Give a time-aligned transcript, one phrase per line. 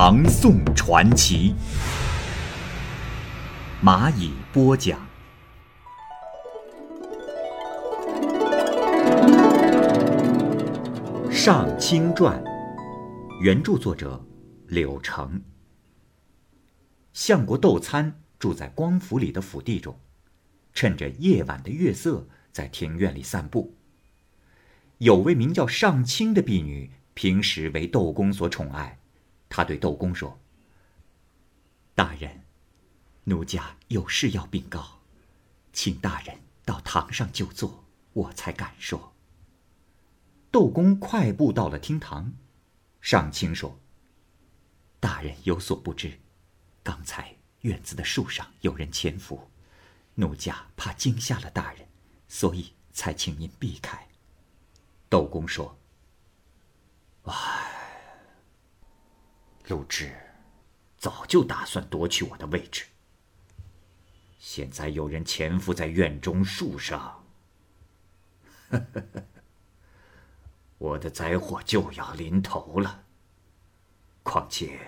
[0.00, 1.56] 唐宋传奇》，
[3.84, 4.96] 蚂蚁播讲。
[11.32, 12.40] 《上清传》
[13.40, 14.24] 原著作者
[14.68, 15.42] 柳成。
[17.12, 19.98] 相国窦参住在光府里的府地中，
[20.72, 23.74] 趁着夜晚的月色，在庭院里散步。
[24.98, 28.97] 有位名叫上清的婢女，平时为窦公所宠爱。
[29.48, 30.38] 他对窦公说
[31.94, 32.44] ：“大人，
[33.24, 35.00] 奴家有事要禀告，
[35.72, 39.14] 请大人到堂上就坐，我才敢说。”
[40.50, 42.32] 窦公快步到了厅堂，
[43.00, 43.78] 上清说
[44.98, 46.18] ：“大人有所不知，
[46.82, 49.50] 刚才院子的树上有人潜伏，
[50.14, 51.86] 奴家怕惊吓了大人，
[52.28, 54.08] 所以才请您避开。”
[55.10, 55.77] 窦公说
[59.68, 60.12] ：“陆贽
[60.96, 62.86] 早就打算夺取我的位置。
[64.38, 67.24] 现在有人潜伏在院中树上，
[70.78, 73.04] 我的灾祸就要临头了。
[74.22, 74.78] 况且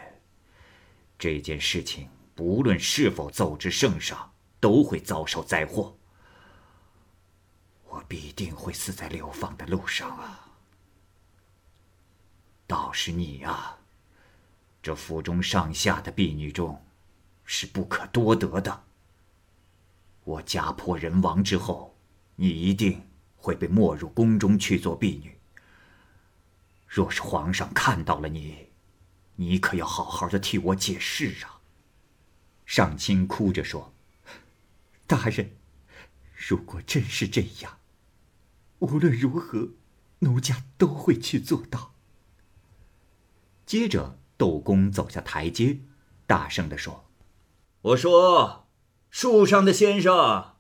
[1.18, 5.96] 这件事情，不论是否奏至圣上，都会遭受灾祸。”
[7.90, 10.48] 我必定会死在流放的路上啊！
[12.68, 13.79] 倒是你啊，
[14.82, 16.84] 这府中上下的婢女中，
[17.44, 18.84] 是不可多得的。
[20.24, 21.96] 我家破人亡之后，
[22.36, 25.36] 你一定会被没入宫中去做婢女。
[26.86, 28.68] 若是皇上看到了你，
[29.36, 31.60] 你可要好好的替我解释啊！
[32.66, 33.92] 上清哭着说
[35.06, 35.50] ：“大人，
[36.34, 37.78] 如果真是这样，
[38.78, 39.70] 无论如何，
[40.20, 41.94] 奴家都会去做到。
[43.66, 45.80] 接着，窦公走下台阶，
[46.26, 47.04] 大声地说
[47.92, 48.66] ：“我说，
[49.10, 50.54] 树上的先生，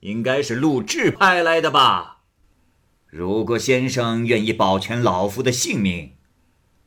[0.00, 2.22] 应该是陆志派来的吧？
[3.06, 6.14] 如果先生愿意保全老夫的性命，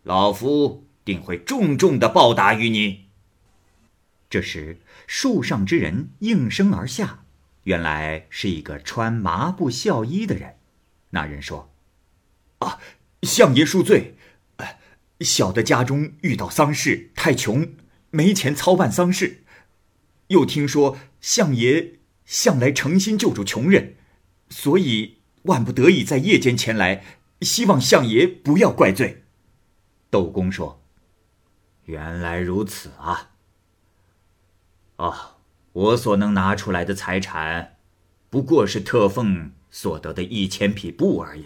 [0.02, 3.10] 老夫定会重重的报答于你。”
[4.28, 7.26] 这时，树上之人应声而下，
[7.66, 10.56] 原来是一个穿麻布孝衣的人。
[11.12, 11.72] 那人说
[12.58, 12.80] ：“啊，
[13.22, 14.16] 相爷恕罪，
[15.24, 17.74] 小的家中遇到丧事，太穷，
[18.12, 19.44] 没钱操办丧事。
[20.28, 23.96] 又听说相爷向来诚心救助穷人，
[24.50, 27.04] 所以万不得已在夜间前来，
[27.42, 29.24] 希望相爷不要怪罪。”
[30.12, 30.84] 窦公说
[31.86, 33.32] ：“原来如此啊！
[34.98, 35.38] 哦，
[35.72, 37.78] 我所能拿出来的财产，
[38.30, 41.46] 不过是特奉。”所得的一千匹布而已，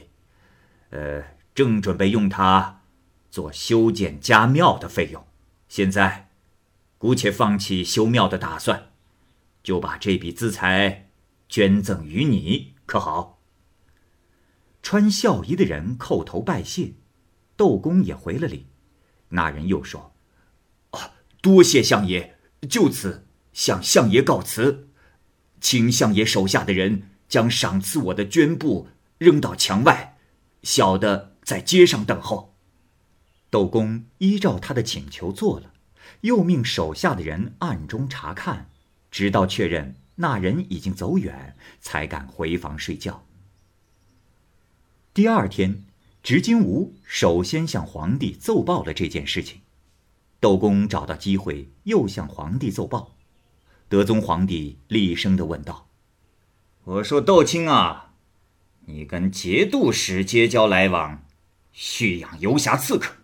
[0.90, 1.24] 呃，
[1.56, 2.77] 正准备用它
[3.38, 5.24] 做修建家庙的费用。
[5.70, 6.32] 现在，
[6.98, 8.90] 姑且放弃修庙的打算，
[9.62, 11.12] 就把这笔资财
[11.48, 13.40] 捐赠于你，可好？
[14.82, 16.96] 穿孝衣的人叩头拜谢，
[17.56, 18.66] 窦公也回了礼。
[19.30, 20.16] 那人又说
[20.98, 24.90] ：“啊，多谢相爷，就此向相爷告辞，
[25.62, 28.88] 请相爷手下的人。”将赏赐我的绢布
[29.20, 30.18] 扔到墙外，
[30.64, 32.57] 小的在街上等候。
[33.50, 35.74] 窦公依照他的请求做了，
[36.22, 38.70] 又命手下的人暗中查看，
[39.10, 43.24] 直到确认那人已经走远，才敢回房睡觉。
[45.14, 45.86] 第二天，
[46.22, 49.62] 执金吾首先向皇帝奏报了这件事情。
[50.40, 53.16] 窦公找到机会，又向皇帝奏报。
[53.90, 55.88] 德宗皇帝厉声地问道。
[56.84, 58.14] 我说窦卿啊，
[58.86, 61.24] 你跟节度使结交来往，
[61.72, 63.16] 蓄养游侠刺客，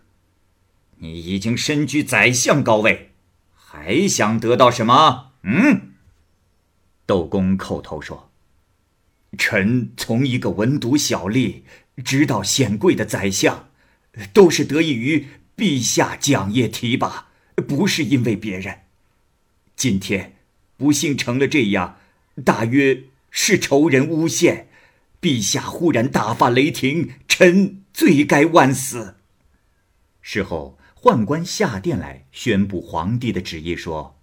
[0.98, 3.12] 你已经身居宰相高位，
[3.54, 5.32] 还想得到什么？
[5.42, 5.92] 嗯？
[7.06, 8.30] 窦公叩头说
[9.38, 11.62] ：“臣从一个文读小吏，
[12.04, 13.68] 直到显贵的宰相，
[14.32, 15.26] 都是得益于
[15.56, 17.28] 陛下奖业提拔，
[17.66, 18.80] 不是因为别人。
[19.76, 20.36] 今天
[20.76, 21.98] 不幸成了这样，
[22.44, 23.04] 大约……”
[23.36, 24.68] 是仇人诬陷，
[25.20, 29.16] 陛下忽然大发雷霆，臣罪该万死。
[30.22, 34.16] 事后，宦官下殿来宣布皇帝的旨意，说：“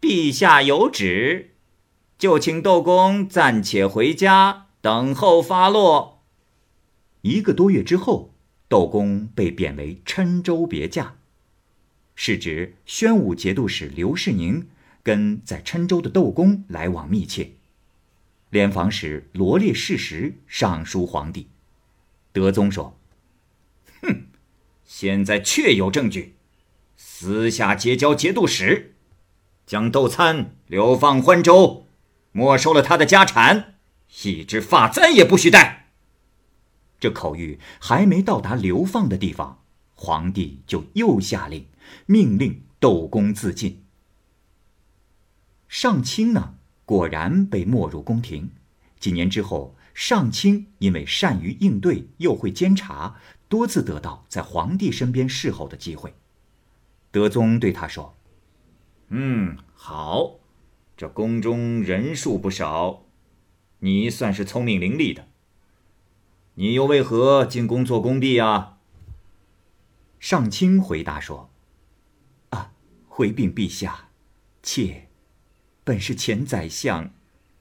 [0.00, 1.54] 陛下有旨，
[2.16, 6.22] 就请窦公暂且回家，等候发落。”
[7.22, 8.32] 一个多月之后，
[8.68, 11.16] 窦公被贬为郴州别驾。
[12.14, 14.68] 是指宣武节度使刘世宁
[15.02, 17.54] 跟在郴州的窦公来往密切，
[18.50, 21.48] 联防使罗列事实上书皇帝。
[22.30, 22.94] 德宗说：“。”
[24.88, 26.36] 现在确有证据，
[26.96, 28.96] 私下结交节度使，
[29.66, 31.86] 将窦参流放欢州，
[32.32, 33.74] 没收了他的家产，
[34.24, 35.90] 一只发簪也不许戴。
[36.98, 39.62] 这口谕还没到达流放的地方，
[39.94, 41.66] 皇帝就又下令，
[42.06, 43.84] 命令窦公自尽。
[45.68, 46.54] 上卿呢，
[46.86, 48.50] 果然被没入宫廷。
[48.98, 53.16] 几年之后，上卿因为善于应对，又会监察。
[53.48, 56.14] 多次得到在皇帝身边侍候的机会，
[57.10, 58.16] 德宗对他说
[59.10, 60.36] ：“嗯，好，
[60.96, 63.06] 这宫中人数不少，
[63.80, 65.26] 你算是聪明伶俐的。
[66.54, 68.78] 你又为何进宫做工地啊？”
[70.20, 71.50] 上卿回答说
[72.50, 72.70] ：“啊，
[73.08, 74.10] 回禀陛下，
[74.62, 75.08] 妾
[75.82, 77.10] 本是前宰相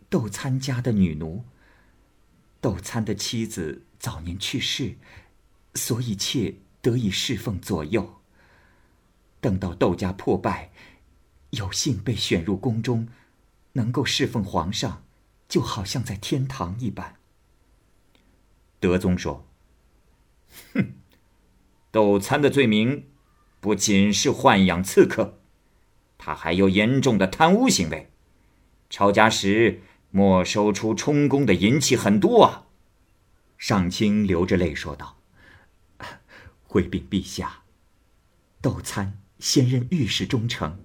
[0.08, 1.44] 窦参家的女奴。
[2.68, 4.98] 窦参的妻子早年去世。”
[5.76, 8.22] 所以妾得以侍奉左右。
[9.40, 10.72] 等到窦家破败，
[11.52, 13.08] 有幸被选入宫中，
[13.74, 15.04] 能够侍奉皇上，
[15.48, 17.18] 就好像在天堂一般。
[18.80, 19.48] 德宗说
[20.74, 20.94] ：“哼，
[21.92, 23.06] 窦参的罪名
[23.60, 25.40] 不仅是豢养刺客，
[26.18, 28.12] 他还有严重的贪污行为。
[28.90, 29.82] 抄家时
[30.12, 32.66] 没收出充公的银器很多啊。”
[33.58, 35.18] 上卿流着泪说道。
[36.64, 37.64] 回禀陛下，
[38.62, 40.80] 窦参先任御史中丞，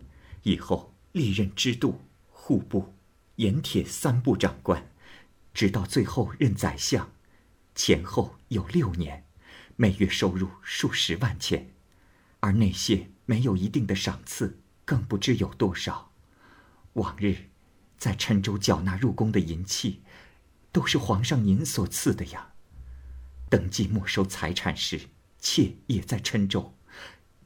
[0.44, 2.94] 以后历任知度、户部、
[3.36, 4.90] 盐铁三部长官，
[5.52, 7.10] 直到最后任宰相，
[7.74, 9.26] 前后有六年，
[9.76, 11.72] 每月收入数十万钱，
[12.40, 16.12] 而那些没有一定的赏赐，更不知有多少。
[16.94, 17.50] 往日
[18.02, 20.02] 在郴州缴纳入宫的银器，
[20.72, 22.48] 都是皇上您所赐的呀。
[23.48, 25.02] 登记没收财产时。
[25.38, 26.74] 妾也在郴州，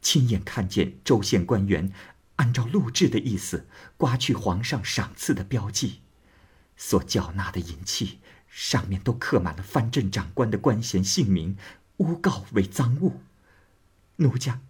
[0.01, 1.93] 亲眼看见州县官员
[2.37, 3.69] 按照录制的意思
[3.99, 6.01] 刮去皇上赏赐的标记，
[6.75, 11.59] 所缴纳的银器上面都刻满了藩镇长官的官衔姓名，
[11.99, 13.21] 诬告为赃物。
[14.17, 14.63] 奴家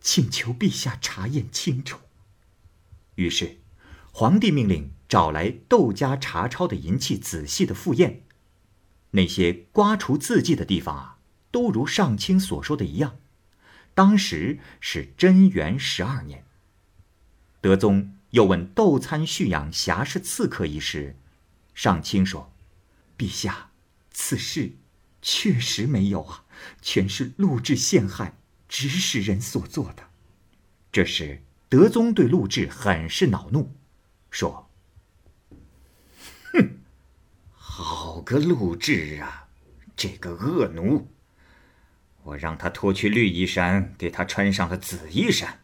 [0.00, 1.98] 请求陛下查验清楚。
[3.16, 3.58] 于是，
[4.18, 8.24] 皇帝命令找来窦家查抄的银器，仔细的复验，
[9.12, 11.18] 那些刮除字迹的地方啊。
[11.52, 13.20] 都如上清所说的一样，
[13.94, 16.44] 当时是贞元十二年。
[17.60, 21.14] 德宗又问窦参蓄养侠士刺客一事，
[21.72, 22.52] 上清说
[23.16, 23.70] ：“陛下，
[24.10, 24.72] 此事
[25.22, 26.44] 确实没有啊，
[26.82, 28.36] 全是陆贽陷害
[28.68, 30.02] 指使人所做的。”
[30.90, 33.76] 这时，德宗对陆贽很是恼怒，
[34.30, 34.68] 说
[36.52, 36.80] ：“哼，
[37.52, 39.48] 好个陆志啊，
[39.96, 41.08] 这个恶奴！”
[42.24, 45.60] 我让他脱去绿衣衫，给他穿上了紫衣衫，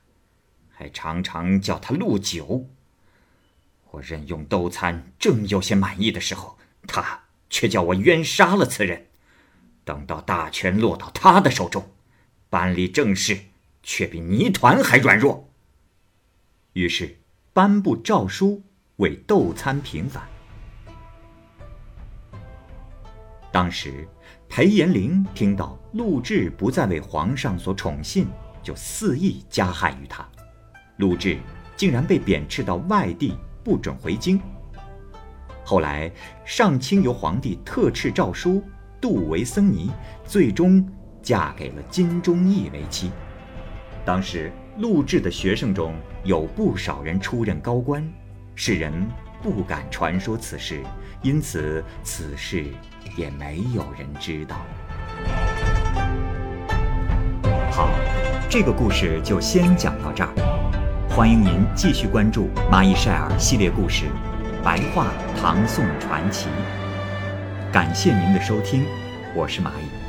[0.71, 2.69] 还常常叫他陆九。
[3.91, 9.09] 我任用窦参，正有些满意的时候，他却叫我冤杀了此人。
[9.85, 11.93] 等到大权落到他的手中，
[12.49, 13.39] 办理政事
[13.83, 15.51] 却比泥团还软弱。
[16.73, 17.19] 于是
[17.55, 18.63] 颁布诏书
[18.97, 20.23] 为窦参平反。
[23.51, 24.07] 当时。
[24.47, 28.29] 裴延龄听到陆贽不再为皇上所宠信，
[28.63, 30.25] 就肆意加害于他。
[30.99, 31.41] 陆贽
[31.77, 34.41] 竟然被贬斥到外地，不准回京。
[35.65, 36.13] 后来
[36.45, 38.63] 上卿由皇帝特敕诏书，
[39.01, 39.91] 杜为僧尼，
[40.25, 40.87] 最终
[41.21, 43.11] 嫁给了金钟义为妻。
[44.05, 48.05] 当时录制的学生中有不少人出任高官，
[48.57, 48.93] 世人
[49.41, 50.83] 不敢传说此事，
[51.23, 52.67] 因此此事。
[53.17, 54.57] 也没有人知道。
[57.71, 57.91] 好，
[58.49, 60.31] 这个故事就先讲到这儿。
[61.09, 64.07] 欢迎您继续关注《蚂蚁晒尔》系列故事
[64.65, 66.49] 《白话唐宋传奇》。
[67.73, 68.85] 感谢您的收听，
[69.35, 70.04] 我是蚂蚁。